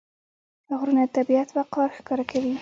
غرونه 0.77 1.03
د 1.07 1.13
طبیعت 1.17 1.49
وقار 1.57 1.89
ښکاره 1.97 2.25
کوي. 2.31 2.53